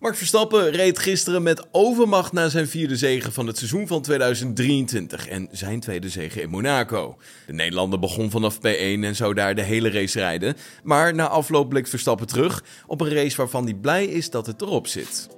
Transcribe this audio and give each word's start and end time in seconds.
Max 0.00 0.18
Verstappen 0.18 0.70
reed 0.70 0.98
gisteren 0.98 1.42
met 1.42 1.66
overmacht 1.72 2.32
naar 2.32 2.50
zijn 2.50 2.68
vierde 2.68 2.96
zege 2.96 3.32
van 3.32 3.46
het 3.46 3.58
seizoen 3.58 3.86
van 3.86 4.02
2023 4.02 5.28
en 5.28 5.48
zijn 5.50 5.80
tweede 5.80 6.08
zege 6.08 6.42
in 6.42 6.50
Monaco. 6.50 7.16
De 7.46 7.52
Nederlander 7.52 7.98
begon 7.98 8.30
vanaf 8.30 8.58
P1 8.58 8.60
en 9.00 9.16
zou 9.16 9.34
daar 9.34 9.54
de 9.54 9.62
hele 9.62 9.90
race 9.90 10.18
rijden, 10.18 10.56
maar 10.82 11.14
na 11.14 11.28
afloop 11.28 11.68
blikt 11.68 11.88
Verstappen 11.88 12.26
terug 12.26 12.64
op 12.86 13.00
een 13.00 13.14
race 13.14 13.36
waarvan 13.36 13.64
hij 13.64 13.74
blij 13.74 14.04
is 14.04 14.30
dat 14.30 14.46
het 14.46 14.62
erop 14.62 14.86
zit. 14.86 15.28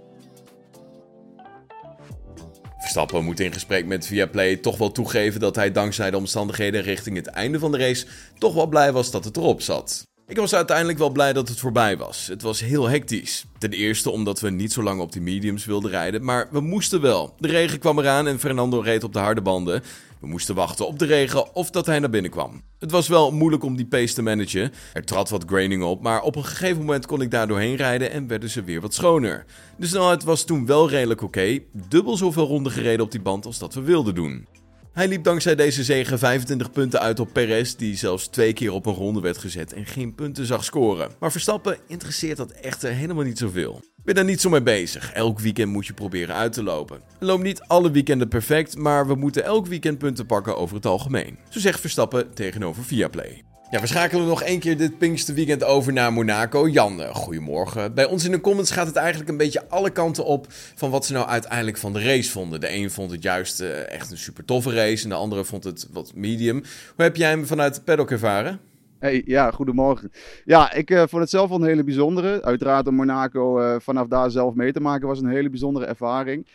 Verstappen 2.79 3.25
moet 3.25 3.41
in 3.41 3.53
gesprek 3.53 3.87
met 3.87 4.07
Viaplay 4.07 4.57
toch 4.57 4.79
wel 4.79 4.93
toegeven 4.93 5.41
dat 5.41 5.57
hij 5.57 5.73
dankzij 5.73 6.11
de 6.11 6.17
omstandigheden 6.17 6.83
richting 6.83 7.17
het 7.17 7.27
einde 7.27 7.59
van 7.59 7.73
de 7.73 7.79
race 7.79 8.07
toch 8.39 8.55
wel 8.55 8.67
blij 8.67 8.93
was 8.93 9.11
dat 9.11 9.25
het 9.25 9.37
erop 9.37 9.63
zat. 9.63 10.11
Ik 10.33 10.39
was 10.39 10.55
uiteindelijk 10.55 10.99
wel 10.99 11.11
blij 11.11 11.33
dat 11.33 11.49
het 11.49 11.59
voorbij 11.59 11.97
was. 11.97 12.27
Het 12.27 12.43
was 12.43 12.61
heel 12.61 12.89
hectisch. 12.89 13.45
Ten 13.59 13.73
eerste 13.73 14.11
omdat 14.11 14.41
we 14.41 14.51
niet 14.51 14.73
zo 14.73 14.83
lang 14.83 15.01
op 15.01 15.13
die 15.13 15.23
mediums 15.23 15.65
wilden 15.65 15.91
rijden, 15.91 16.25
maar 16.25 16.49
we 16.51 16.61
moesten 16.61 17.01
wel. 17.01 17.35
De 17.39 17.49
regen 17.49 17.79
kwam 17.79 17.99
eraan 17.99 18.27
en 18.27 18.39
Fernando 18.39 18.81
reed 18.81 19.05
op 19.05 19.13
de 19.13 19.19
harde 19.19 19.41
banden. 19.41 19.83
We 20.21 20.27
moesten 20.27 20.55
wachten 20.55 20.87
op 20.87 20.99
de 20.99 21.05
regen 21.05 21.55
of 21.55 21.71
dat 21.71 21.87
hij 21.87 21.99
naar 21.99 22.11
binnen 22.11 22.31
kwam. 22.31 22.63
Het 22.79 22.91
was 22.91 23.09
wel 23.09 23.33
moeilijk 23.33 23.65
om 23.65 23.77
die 23.77 23.87
pace 23.87 24.15
te 24.15 24.23
managen. 24.23 24.73
Er 24.93 25.05
trad 25.05 25.31
wat 25.31 25.45
graining 25.47 25.83
op, 25.83 26.03
maar 26.03 26.23
op 26.23 26.37
een 26.37 26.45
gegeven 26.45 26.79
moment 26.79 27.07
kon 27.07 27.23
ik 27.23 27.31
daar 27.31 27.47
doorheen 27.47 27.77
rijden 27.77 28.11
en 28.11 28.27
werden 28.27 28.51
ze 28.51 28.65
weer 28.65 28.81
wat 28.81 28.95
schoner. 28.95 29.45
De 29.77 29.87
snelheid 29.87 30.25
was 30.25 30.45
toen 30.45 30.67
wel 30.67 30.89
redelijk 30.89 31.23
oké, 31.23 31.59
dubbel 31.89 32.17
zoveel 32.17 32.47
ronden 32.47 32.73
gereden 32.73 33.05
op 33.05 33.11
die 33.11 33.23
band 33.23 33.47
als 33.47 33.59
dat 33.59 33.75
we 33.75 33.81
wilden 33.81 34.15
doen. 34.15 34.47
Hij 34.93 35.09
liep 35.09 35.25
dankzij 35.25 35.55
deze 35.55 35.85
zege 35.85 36.19
25 36.19 36.71
punten 36.71 37.01
uit 37.01 37.21
op 37.21 37.33
Perez, 37.33 37.75
die 37.75 37.97
zelfs 37.97 38.27
twee 38.27 38.53
keer 38.53 38.73
op 38.73 38.87
een 38.87 38.95
ronde 38.95 39.21
werd 39.21 39.39
gezet 39.39 39.73
en 39.73 39.87
geen 39.87 40.15
punten 40.15 40.47
zag 40.47 40.65
scoren. 40.65 41.11
Maar 41.19 41.33
Verstappen 41.33 41.79
interesseert 41.87 42.37
dat 42.37 42.51
echter 42.51 42.91
helemaal 42.91 43.25
niet 43.25 43.39
zoveel. 43.39 43.81
Ben 44.05 44.15
daar 44.15 44.25
niet 44.25 44.41
zo 44.41 44.51
mee 44.51 44.63
bezig. 44.63 45.13
Elk 45.13 45.41
weekend 45.41 45.73
moet 45.73 45.87
je 45.87 45.93
proberen 45.93 46.35
uit 46.35 46.53
te 46.53 46.63
lopen. 46.63 47.01
Lopen 47.19 47.45
niet 47.45 47.61
alle 47.61 47.91
weekenden 47.91 48.29
perfect, 48.29 48.77
maar 48.77 49.07
we 49.07 49.15
moeten 49.15 49.45
elk 49.45 49.67
weekend 49.67 49.99
punten 49.99 50.27
pakken 50.27 50.57
over 50.57 50.77
het 50.77 50.87
algemeen. 50.87 51.39
Zo 51.49 51.59
zegt 51.59 51.81
Verstappen 51.81 52.35
tegenover 52.35 52.85
Viaplay. 52.85 53.43
Ja, 53.73 53.81
we 53.81 53.87
schakelen 53.87 54.27
nog 54.27 54.43
één 54.43 54.61
keer 54.61 54.77
dit 54.77 54.99
Pinksterweekend 54.99 55.65
over 55.65 55.93
naar 55.93 56.13
Monaco. 56.13 56.69
Jan, 56.69 57.01
goedemorgen. 57.01 57.95
Bij 57.95 58.05
ons 58.05 58.25
in 58.25 58.31
de 58.31 58.41
comments 58.41 58.71
gaat 58.71 58.87
het 58.87 58.97
eigenlijk 58.97 59.31
een 59.31 59.37
beetje 59.37 59.69
alle 59.69 59.91
kanten 59.91 60.25
op 60.25 60.47
van 60.51 60.91
wat 60.91 61.07
ze 61.07 61.13
nou 61.13 61.27
uiteindelijk 61.27 61.77
van 61.77 61.93
de 61.93 62.03
race 62.03 62.31
vonden. 62.31 62.61
De 62.61 62.73
een 62.73 62.91
vond 62.91 63.11
het 63.11 63.23
juist 63.23 63.61
uh, 63.61 63.93
echt 63.93 64.11
een 64.11 64.19
super 64.19 64.45
toffe 64.45 64.73
race 64.75 65.05
en 65.05 65.09
de 65.09 65.15
andere 65.15 65.45
vond 65.45 65.65
het 65.65 65.89
wat 65.93 66.13
medium. 66.15 66.57
Hoe 66.95 67.05
heb 67.05 67.17
jij 67.17 67.31
hem 67.31 67.47
vanuit 67.47 67.75
het 67.75 67.85
paddock 67.85 68.11
ervaren? 68.11 68.61
Hey, 68.99 69.23
ja, 69.27 69.51
goedemorgen. 69.51 70.13
Ja, 70.45 70.73
ik 70.73 70.91
uh, 70.91 70.99
vond 70.99 71.23
het 71.23 71.31
zelf 71.31 71.49
wel 71.49 71.59
een 71.59 71.67
hele 71.67 71.85
bijzondere. 71.85 72.43
Uiteraard 72.43 72.87
om 72.87 72.95
Monaco 72.95 73.79
vanaf 73.79 74.07
daar 74.07 74.31
zelf 74.31 74.55
mee 74.55 74.73
te 74.73 74.81
maken 74.81 75.09
was 75.09 75.21
een 75.21 75.31
hele 75.31 75.51
bijzondere 75.51 75.87
ervaring. 75.87 76.47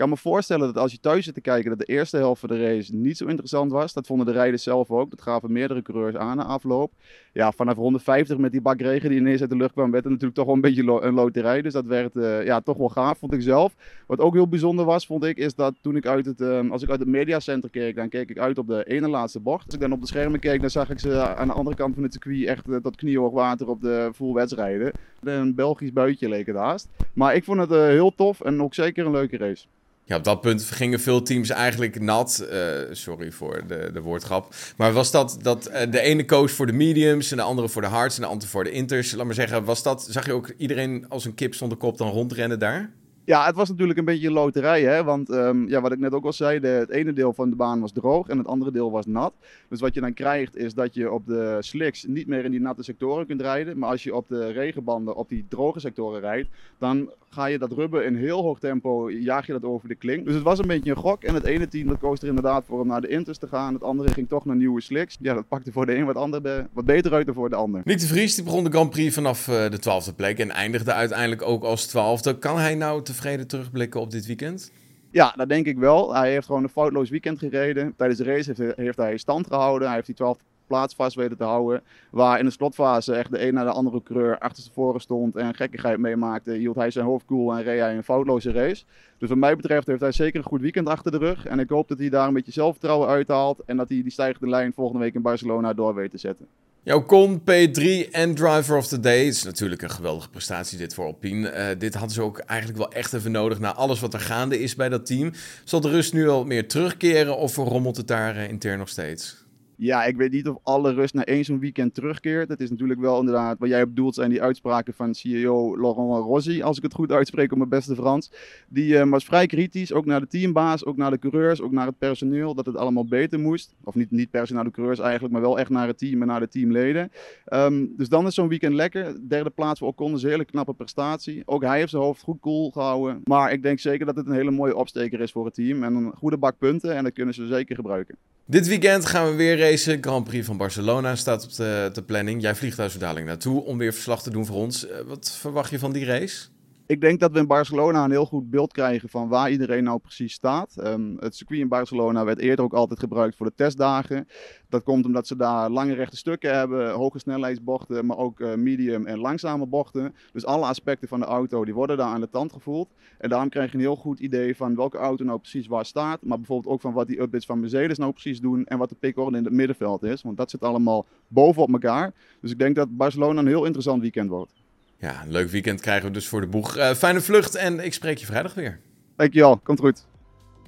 Ik 0.00 0.06
kan 0.06 0.14
me 0.14 0.22
voorstellen 0.22 0.66
dat 0.66 0.82
als 0.82 0.92
je 0.92 1.00
thuis 1.00 1.24
zit 1.24 1.34
te 1.34 1.40
kijken, 1.40 1.70
dat 1.70 1.78
de 1.78 1.84
eerste 1.84 2.16
helft 2.16 2.40
van 2.40 2.48
de 2.48 2.62
race 2.62 2.94
niet 2.94 3.16
zo 3.16 3.26
interessant 3.26 3.72
was. 3.72 3.92
Dat 3.92 4.06
vonden 4.06 4.26
de 4.26 4.32
rijders 4.32 4.62
zelf 4.62 4.90
ook. 4.90 5.10
Dat 5.10 5.22
gaven 5.22 5.52
meerdere 5.52 5.82
coureurs 5.82 6.16
aan 6.16 6.36
na 6.36 6.44
afloop. 6.44 6.92
Ja, 7.32 7.52
vanaf 7.52 7.76
150 7.76 8.38
met 8.38 8.52
die 8.52 8.60
bak 8.60 8.80
regen 8.80 9.10
die 9.10 9.18
ineens 9.18 9.40
uit 9.40 9.50
de 9.50 9.56
lucht 9.56 9.72
kwam, 9.72 9.90
werd 9.90 10.04
het 10.04 10.12
natuurlijk 10.12 10.38
toch 10.38 10.46
wel 10.46 10.54
een 10.54 10.60
beetje 10.60 11.00
een 11.02 11.14
loterij. 11.14 11.62
Dus 11.62 11.72
dat 11.72 11.84
werd 11.84 12.14
uh, 12.14 12.44
ja, 12.44 12.60
toch 12.60 12.76
wel 12.76 12.88
gaaf, 12.88 13.18
vond 13.18 13.32
ik 13.32 13.42
zelf. 13.42 13.74
Wat 14.06 14.18
ook 14.18 14.34
heel 14.34 14.48
bijzonder 14.48 14.84
was, 14.84 15.06
vond 15.06 15.24
ik, 15.24 15.36
is 15.36 15.54
dat 15.54 15.74
toen 15.80 15.96
ik 15.96 16.06
uit 16.06 16.26
het, 16.26 16.40
uh, 16.40 16.70
als 16.70 16.82
ik 16.82 16.90
uit 16.90 17.00
het 17.00 17.08
mediacenter 17.08 17.70
keek, 17.70 17.96
dan 17.96 18.08
keek 18.08 18.30
ik 18.30 18.38
uit 18.38 18.58
op 18.58 18.66
de 18.66 18.84
ene 18.84 19.08
laatste 19.08 19.40
bocht. 19.40 19.64
Als 19.64 19.74
ik 19.74 19.80
dan 19.80 19.92
op 19.92 20.00
de 20.00 20.06
schermen 20.06 20.40
keek, 20.40 20.60
dan 20.60 20.70
zag 20.70 20.90
ik 20.90 20.98
ze 20.98 21.34
aan 21.36 21.48
de 21.48 21.54
andere 21.54 21.76
kant 21.76 21.94
van 21.94 22.02
het 22.02 22.12
circuit 22.12 22.46
echt 22.46 22.68
uh, 22.68 22.76
tot 22.76 22.96
kniehoog 22.96 23.32
water 23.32 23.68
op 23.68 23.80
de 23.80 24.10
full. 24.14 24.88
Een 25.20 25.54
Belgisch 25.54 25.92
buitje 25.92 26.28
leek 26.28 26.46
het 26.46 26.56
haast. 26.56 26.88
Maar 27.12 27.34
ik 27.34 27.44
vond 27.44 27.60
het 27.60 27.70
heel 27.70 28.14
tof 28.14 28.40
en 28.40 28.62
ook 28.62 28.74
zeker 28.74 29.06
een 29.06 29.12
leuke 29.12 29.36
race. 29.36 29.66
Ja, 30.10 30.16
op 30.16 30.24
dat 30.24 30.40
punt 30.40 30.62
gingen 30.62 31.00
veel 31.00 31.22
teams 31.22 31.50
eigenlijk 31.50 32.00
nat. 32.00 32.46
Uh, 32.52 32.58
sorry 32.90 33.30
voor 33.30 33.62
de, 33.66 33.90
de 33.92 34.00
woordgrap. 34.00 34.54
Maar 34.76 34.92
was 34.92 35.10
dat 35.10 35.38
dat 35.42 35.70
uh, 35.70 35.80
de 35.90 36.00
ene 36.00 36.24
koos 36.24 36.52
voor 36.52 36.66
de 36.66 36.72
mediums 36.72 37.30
en 37.30 37.36
de 37.36 37.42
andere 37.42 37.68
voor 37.68 37.82
de 37.82 37.88
hards 37.88 38.16
en 38.16 38.22
de 38.22 38.28
andere 38.28 38.50
voor 38.50 38.64
de 38.64 38.70
inters? 38.70 39.12
Laat 39.12 39.26
maar 39.26 39.34
zeggen, 39.34 39.64
was 39.64 39.82
dat, 39.82 40.06
zag 40.10 40.26
je 40.26 40.32
ook 40.32 40.52
iedereen 40.56 41.08
als 41.08 41.24
een 41.24 41.34
kip 41.34 41.54
zonder 41.54 41.78
kop 41.78 41.98
dan 41.98 42.10
rondrennen 42.10 42.58
daar? 42.58 42.90
Ja, 43.24 43.46
het 43.46 43.54
was 43.54 43.68
natuurlijk 43.68 43.98
een 43.98 44.04
beetje 44.04 44.26
een 44.26 44.32
loterij, 44.32 44.82
hè? 44.82 45.04
want 45.04 45.30
um, 45.30 45.68
ja, 45.68 45.80
wat 45.80 45.92
ik 45.92 45.98
net 45.98 46.12
ook 46.12 46.24
al 46.24 46.32
zei, 46.32 46.60
het 46.66 46.90
ene 46.90 47.12
deel 47.12 47.32
van 47.32 47.50
de 47.50 47.56
baan 47.56 47.80
was 47.80 47.92
droog 47.92 48.28
en 48.28 48.38
het 48.38 48.46
andere 48.46 48.70
deel 48.70 48.90
was 48.90 49.06
nat. 49.06 49.32
Dus 49.68 49.80
wat 49.80 49.94
je 49.94 50.00
dan 50.00 50.14
krijgt 50.14 50.56
is 50.56 50.74
dat 50.74 50.94
je 50.94 51.12
op 51.12 51.26
de 51.26 51.56
slicks 51.60 52.04
niet 52.04 52.26
meer 52.26 52.44
in 52.44 52.50
die 52.50 52.60
natte 52.60 52.82
sectoren 52.82 53.26
kunt 53.26 53.40
rijden, 53.40 53.78
maar 53.78 53.90
als 53.90 54.02
je 54.02 54.14
op 54.14 54.28
de 54.28 54.50
regenbanden 54.50 55.16
op 55.16 55.28
die 55.28 55.46
droge 55.48 55.80
sectoren 55.80 56.20
rijdt, 56.20 56.48
dan 56.78 57.10
ga 57.32 57.46
je 57.46 57.58
dat 57.58 57.72
rubber 57.72 58.04
in 58.04 58.16
heel 58.16 58.42
hoog 58.42 58.58
tempo, 58.58 59.10
jaag 59.10 59.46
je 59.46 59.52
dat 59.52 59.64
over 59.64 59.88
de 59.88 59.94
klink. 59.94 60.24
Dus 60.24 60.34
het 60.34 60.42
was 60.42 60.58
een 60.58 60.66
beetje 60.66 60.90
een 60.90 60.96
gok 60.96 61.22
en 61.22 61.34
het 61.34 61.44
ene 61.44 61.68
team 61.68 61.88
dat 61.88 61.98
koos 61.98 62.20
er 62.20 62.28
inderdaad 62.28 62.64
voor 62.66 62.80
om 62.80 62.86
naar 62.86 63.00
de 63.00 63.08
inters 63.08 63.38
te 63.38 63.46
gaan, 63.46 63.74
het 63.74 63.82
andere 63.82 64.12
ging 64.12 64.28
toch 64.28 64.44
naar 64.44 64.56
nieuwe 64.56 64.80
slicks. 64.80 65.16
Ja, 65.20 65.34
dat 65.34 65.48
pakte 65.48 65.72
voor 65.72 65.86
de 65.86 65.96
een 65.96 66.04
wat, 66.04 66.16
andere, 66.16 66.68
wat 66.72 66.84
beter 66.84 67.12
uit 67.12 67.26
dan 67.26 67.34
voor 67.34 67.50
de 67.50 67.56
ander. 67.56 67.82
Nick 67.84 68.00
de 68.00 68.06
Vries 68.06 68.34
die 68.34 68.44
begon 68.44 68.64
de 68.64 68.70
Grand 68.70 68.90
Prix 68.90 69.14
vanaf 69.14 69.48
uh, 69.48 69.70
de 69.70 69.78
twaalfde 69.78 70.12
plek 70.12 70.38
en 70.38 70.50
eindigde 70.50 70.92
uiteindelijk 70.92 71.42
ook 71.42 71.64
als 71.64 71.86
twaalfde. 71.86 72.38
Kan 72.38 72.58
hij 72.58 72.74
nou 72.74 73.02
tevreden 73.10 73.46
terugblikken 73.46 74.00
op 74.00 74.10
dit 74.10 74.26
weekend? 74.26 74.72
Ja, 75.10 75.32
dat 75.36 75.48
denk 75.48 75.66
ik 75.66 75.78
wel. 75.78 76.14
Hij 76.14 76.30
heeft 76.30 76.46
gewoon 76.46 76.62
een 76.62 76.68
foutloos 76.68 77.10
weekend 77.10 77.38
gereden. 77.38 77.94
Tijdens 77.96 78.18
de 78.18 78.24
race 78.24 78.74
heeft, 78.76 78.96
hij 78.96 79.16
stand 79.16 79.46
gehouden. 79.46 79.86
Hij 79.86 79.94
heeft 79.94 80.06
die 80.06 80.16
12 80.16 80.38
plaats 80.66 80.94
vast 80.94 81.16
weten 81.16 81.36
te 81.36 81.44
houden. 81.44 81.82
Waar 82.10 82.38
in 82.38 82.44
de 82.44 82.50
slotfase 82.50 83.14
echt 83.14 83.30
de 83.30 83.46
een 83.46 83.54
naar 83.54 83.64
de 83.64 83.70
andere 83.70 84.02
coureur 84.02 84.38
achterstevoren 84.38 85.00
stond 85.00 85.36
en 85.36 85.54
gekkigheid 85.54 85.98
meemaakte. 85.98 86.52
Hield 86.52 86.76
hij 86.76 86.90
zijn 86.90 87.04
hoofd 87.04 87.24
koel 87.24 87.52
en 87.52 87.62
reed 87.62 87.80
hij 87.80 87.96
een 87.96 88.04
foutloze 88.04 88.52
race. 88.52 88.84
Dus 89.18 89.28
wat 89.28 89.38
mij 89.38 89.56
betreft 89.56 89.86
heeft 89.86 90.00
hij 90.00 90.12
zeker 90.12 90.38
een 90.38 90.46
goed 90.46 90.60
weekend 90.60 90.88
achter 90.88 91.12
de 91.12 91.18
rug. 91.18 91.46
En 91.46 91.58
ik 91.58 91.68
hoop 91.68 91.88
dat 91.88 91.98
hij 91.98 92.08
daar 92.08 92.28
een 92.28 92.34
beetje 92.34 92.52
zelfvertrouwen 92.52 93.08
uithaalt. 93.08 93.62
En 93.66 93.76
dat 93.76 93.88
hij 93.88 94.02
die 94.02 94.12
stijgende 94.12 94.48
lijn 94.48 94.72
volgende 94.72 95.00
week 95.00 95.14
in 95.14 95.22
Barcelona 95.22 95.72
door 95.72 95.94
weet 95.94 96.10
te 96.10 96.18
zetten. 96.18 96.46
Jouw 96.82 97.04
Con 97.04 97.40
P3 97.40 98.10
en 98.10 98.34
Driver 98.34 98.76
of 98.76 98.86
the 98.86 99.00
Day. 99.00 99.24
Het 99.24 99.34
is 99.34 99.42
natuurlijk 99.42 99.82
een 99.82 99.90
geweldige 99.90 100.28
prestatie 100.28 100.78
dit 100.78 100.94
voor 100.94 101.04
Alpine. 101.04 101.52
Uh, 101.52 101.78
dit 101.78 101.94
hadden 101.94 102.12
ze 102.12 102.22
ook 102.22 102.38
eigenlijk 102.38 102.78
wel 102.78 102.92
echt 102.92 103.12
even 103.12 103.30
nodig 103.30 103.58
na 103.58 103.74
alles 103.74 104.00
wat 104.00 104.14
er 104.14 104.20
gaande 104.20 104.60
is 104.60 104.74
bij 104.74 104.88
dat 104.88 105.06
team. 105.06 105.32
Zal 105.64 105.80
de 105.80 105.90
rust 105.90 106.12
nu 106.12 106.28
al 106.28 106.44
meer 106.44 106.68
terugkeren 106.68 107.36
of 107.36 107.56
rommelt 107.56 107.96
het 107.96 108.08
daar 108.08 108.36
uh, 108.36 108.48
intern 108.48 108.78
nog 108.78 108.88
steeds? 108.88 109.39
Ja, 109.82 110.04
ik 110.04 110.16
weet 110.16 110.32
niet 110.32 110.48
of 110.48 110.56
alle 110.62 110.92
rust 110.92 111.14
na 111.14 111.24
één 111.24 111.44
zo'n 111.44 111.58
weekend 111.58 111.94
terugkeert. 111.94 112.48
Het 112.48 112.60
is 112.60 112.70
natuurlijk 112.70 113.00
wel 113.00 113.18
inderdaad, 113.18 113.58
wat 113.58 113.68
jij 113.68 113.88
bedoelt 113.88 114.14
zijn 114.14 114.30
die 114.30 114.42
uitspraken 114.42 114.94
van 114.94 115.14
CEO 115.14 115.76
Laurent 115.80 116.24
Rossi, 116.24 116.62
als 116.62 116.76
ik 116.76 116.82
het 116.82 116.94
goed 116.94 117.12
uitspreek 117.12 117.52
op 117.52 117.58
mijn 117.58 117.70
beste 117.70 117.94
Frans. 117.94 118.32
Die 118.68 118.92
uh, 118.92 119.10
was 119.10 119.24
vrij 119.24 119.46
kritisch, 119.46 119.92
ook 119.92 120.04
naar 120.04 120.20
de 120.20 120.26
teambaas, 120.26 120.84
ook 120.84 120.96
naar 120.96 121.10
de 121.10 121.18
coureurs, 121.18 121.60
ook 121.60 121.72
naar 121.72 121.86
het 121.86 121.98
personeel, 121.98 122.54
dat 122.54 122.66
het 122.66 122.76
allemaal 122.76 123.04
beter 123.04 123.40
moest. 123.40 123.74
Of 123.84 123.94
niet, 123.94 124.10
niet 124.10 124.30
per 124.30 124.46
se 124.46 124.54
naar 124.54 124.64
de 124.64 124.70
coureurs 124.70 124.98
eigenlijk, 124.98 125.32
maar 125.32 125.42
wel 125.42 125.58
echt 125.58 125.70
naar 125.70 125.86
het 125.86 125.98
team 125.98 126.20
en 126.20 126.26
naar 126.26 126.40
de 126.40 126.48
teamleden. 126.48 127.12
Um, 127.52 127.94
dus 127.96 128.08
dan 128.08 128.26
is 128.26 128.34
zo'n 128.34 128.48
weekend 128.48 128.74
lekker. 128.74 129.28
Derde 129.28 129.50
plaats 129.50 129.78
voor 129.78 129.88
Ocon 129.88 130.14
is 130.14 130.22
een 130.22 130.30
hele 130.30 130.44
knappe 130.44 130.74
prestatie. 130.74 131.42
Ook 131.44 131.62
hij 131.62 131.78
heeft 131.78 131.90
zijn 131.90 132.02
hoofd 132.02 132.22
goed 132.22 132.40
cool 132.40 132.70
gehouden. 132.70 133.20
Maar 133.24 133.52
ik 133.52 133.62
denk 133.62 133.78
zeker 133.78 134.06
dat 134.06 134.16
het 134.16 134.26
een 134.26 134.32
hele 134.32 134.50
mooie 134.50 134.76
opsteker 134.76 135.20
is 135.20 135.32
voor 135.32 135.44
het 135.44 135.54
team. 135.54 135.82
En 135.82 135.94
een 135.94 136.12
goede 136.16 136.38
bak 136.38 136.58
punten 136.58 136.94
en 136.94 137.04
dat 137.04 137.12
kunnen 137.12 137.34
ze 137.34 137.46
zeker 137.46 137.74
gebruiken. 137.74 138.16
Dit 138.50 138.66
weekend 138.66 139.06
gaan 139.06 139.30
we 139.30 139.34
weer 139.34 139.58
racen. 139.58 139.98
Grand 140.00 140.24
Prix 140.24 140.46
van 140.46 140.56
Barcelona 140.56 141.16
staat 141.16 141.44
op 141.44 141.54
de, 141.54 141.90
de 141.92 142.02
planning. 142.02 142.42
Jij 142.42 142.54
vliegt 142.54 142.76
daar 142.76 142.90
zo 142.90 142.98
dadelijk 142.98 143.26
naartoe 143.26 143.64
om 143.64 143.78
weer 143.78 143.92
verslag 143.92 144.22
te 144.22 144.30
doen 144.30 144.46
voor 144.46 144.56
ons. 144.56 144.86
Uh, 144.86 144.90
wat 145.06 145.36
verwacht 145.40 145.70
je 145.70 145.78
van 145.78 145.92
die 145.92 146.04
race? 146.04 146.46
Ik 146.90 147.00
denk 147.00 147.20
dat 147.20 147.32
we 147.32 147.38
in 147.38 147.46
Barcelona 147.46 148.04
een 148.04 148.10
heel 148.10 148.26
goed 148.26 148.50
beeld 148.50 148.72
krijgen 148.72 149.08
van 149.08 149.28
waar 149.28 149.50
iedereen 149.50 149.84
nou 149.84 149.98
precies 149.98 150.32
staat. 150.32 150.76
Um, 150.86 151.16
het 151.20 151.36
circuit 151.36 151.60
in 151.60 151.68
Barcelona 151.68 152.24
werd 152.24 152.38
eerder 152.38 152.64
ook 152.64 152.72
altijd 152.72 152.98
gebruikt 152.98 153.36
voor 153.36 153.46
de 153.46 153.52
testdagen. 153.54 154.28
Dat 154.68 154.82
komt 154.82 155.04
omdat 155.04 155.26
ze 155.26 155.36
daar 155.36 155.70
lange 155.70 155.94
rechte 155.94 156.16
stukken 156.16 156.54
hebben, 156.54 156.90
hoge 156.90 157.18
snelheidsbochten, 157.18 158.06
maar 158.06 158.16
ook 158.16 158.40
uh, 158.40 158.54
medium 158.54 159.06
en 159.06 159.18
langzame 159.18 159.66
bochten. 159.66 160.14
Dus 160.32 160.46
alle 160.46 160.66
aspecten 160.66 161.08
van 161.08 161.20
de 161.20 161.26
auto 161.26 161.64
die 161.64 161.74
worden 161.74 161.96
daar 161.96 162.06
aan 162.06 162.20
de 162.20 162.30
tand 162.30 162.52
gevoeld. 162.52 162.88
En 163.18 163.28
daarom 163.28 163.48
krijg 163.48 163.70
je 163.70 163.76
een 163.76 163.82
heel 163.82 163.96
goed 163.96 164.20
idee 164.20 164.56
van 164.56 164.76
welke 164.76 164.98
auto 164.98 165.24
nou 165.24 165.38
precies 165.38 165.66
waar 165.66 165.86
staat. 165.86 166.22
Maar 166.22 166.38
bijvoorbeeld 166.38 166.74
ook 166.74 166.80
van 166.80 166.92
wat 166.92 167.06
die 167.06 167.20
updates 167.20 167.46
van 167.46 167.60
Mercedes 167.60 167.98
nou 167.98 168.12
precies 168.12 168.40
doen 168.40 168.64
en 168.64 168.78
wat 168.78 168.88
de 168.88 168.96
pickorde 169.00 169.36
in 169.36 169.44
het 169.44 169.52
middenveld 169.52 170.02
is. 170.02 170.22
Want 170.22 170.36
dat 170.36 170.50
zit 170.50 170.62
allemaal 170.62 171.06
bovenop 171.28 171.72
elkaar. 171.72 172.12
Dus 172.40 172.50
ik 172.50 172.58
denk 172.58 172.76
dat 172.76 172.96
Barcelona 172.96 173.40
een 173.40 173.46
heel 173.46 173.64
interessant 173.64 174.00
weekend 174.00 174.28
wordt. 174.28 174.52
Ja, 175.00 175.22
een 175.22 175.30
leuk 175.30 175.50
weekend 175.50 175.80
krijgen 175.80 176.06
we 176.06 176.12
dus 176.12 176.28
voor 176.28 176.40
de 176.40 176.46
boeg. 176.46 176.76
Uh, 176.76 176.94
fijne 176.94 177.20
vlucht 177.20 177.54
en 177.54 177.80
ik 177.80 177.94
spreek 177.94 178.18
je 178.18 178.26
vrijdag 178.26 178.54
weer. 178.54 178.80
Dankjewel, 179.16 179.58
komt 179.58 179.80
goed. 179.80 180.06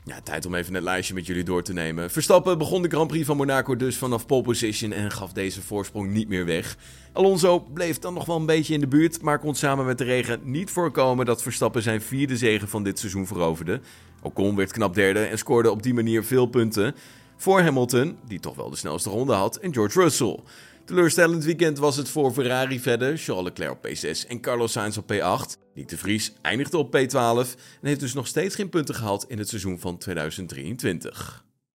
Ja, 0.05 0.21
tijd 0.21 0.47
om 0.47 0.55
even 0.55 0.75
het 0.75 0.83
lijstje 0.83 1.15
met 1.15 1.27
jullie 1.27 1.45
door 1.45 1.63
te 1.63 1.73
nemen. 1.73 2.11
Verstappen 2.11 2.59
begon 2.59 2.83
de 2.83 2.89
Grand 2.89 3.09
Prix 3.09 3.27
van 3.27 3.37
Monaco 3.37 3.77
dus 3.77 3.97
vanaf 3.97 4.27
pole 4.27 4.43
position 4.43 4.93
en 4.93 5.11
gaf 5.11 5.33
deze 5.33 5.63
voorsprong 5.63 6.11
niet 6.11 6.29
meer 6.29 6.45
weg. 6.45 6.77
Alonso 7.13 7.61
bleef 7.61 7.99
dan 7.99 8.15
nog 8.15 8.25
wel 8.25 8.37
een 8.37 8.47
beetje 8.47 8.75
in 8.75 8.81
de 8.81 8.87
buurt, 8.87 9.23
maar 9.23 9.39
kon 9.39 9.55
samen 9.55 9.87
met 9.87 9.99
de 9.99 10.05
regen 10.05 10.41
niet 10.43 10.71
voorkomen 10.71 11.27
dat 11.27 11.43
Verstappen 11.43 11.83
zijn 11.83 12.01
vierde 12.01 12.37
zege 12.37 12.67
van 12.67 12.83
dit 12.83 12.99
seizoen 12.99 13.27
veroverde. 13.27 13.81
Ocon 14.23 14.57
werd 14.57 14.73
knap 14.73 14.95
derde 14.95 15.25
en 15.25 15.39
scoorde 15.39 15.71
op 15.71 15.83
die 15.83 15.95
manier 15.95 16.25
veel 16.25 16.47
punten. 16.47 16.95
Voor 17.43 17.61
Hamilton, 17.61 18.19
die 18.27 18.41
toch 18.41 18.57
wel 18.57 18.71
de 18.71 18.77
snelste 18.77 19.11
ronde 19.11 19.33
had, 19.33 19.57
en 19.57 19.73
George 19.73 20.01
Russell. 20.01 20.39
Teleurstellend 20.85 21.45
weekend 21.45 21.79
was 21.79 21.97
het 21.97 22.09
voor 22.09 22.33
Ferrari 22.33 22.81
verder, 22.81 23.19
Charles 23.19 23.45
Leclerc 23.45 23.71
op 23.71 23.87
P6 23.87 24.29
en 24.29 24.41
Carlos 24.41 24.73
Sainz 24.73 24.97
op 24.97 25.13
P8. 25.13 25.59
Nick 25.75 25.89
de 25.89 25.99
Vries 25.99 26.33
eindigde 26.43 26.77
op 26.77 26.97
P12 26.97 27.15
en 27.81 27.89
heeft 27.89 28.01
dus 28.01 28.15
nog 28.15 28.27
steeds 28.27 28.55
geen 28.55 28.69
punten 28.69 28.95
gehaald 28.95 29.25
in 29.29 29.39
het 29.39 29.49
seizoen 29.49 29.79
van 29.79 29.99
2023. 29.99 31.45